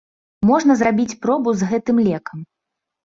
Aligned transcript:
Можна 0.49 0.77
зрабіць 0.79 1.17
пробу 1.25 1.53
з 1.59 1.69
гэтым 1.73 2.03
лекам. 2.11 2.43